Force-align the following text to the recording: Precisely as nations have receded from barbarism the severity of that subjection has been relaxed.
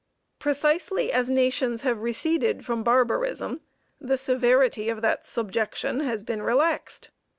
Precisely 0.39 1.11
as 1.13 1.29
nations 1.29 1.81
have 1.81 2.01
receded 2.01 2.65
from 2.65 2.83
barbarism 2.83 3.61
the 3.99 4.17
severity 4.17 4.89
of 4.89 5.03
that 5.03 5.27
subjection 5.27 5.99
has 5.99 6.23
been 6.23 6.41
relaxed. 6.41 7.11